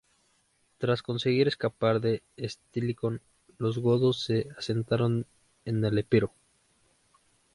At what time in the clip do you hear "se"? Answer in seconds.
4.23-4.47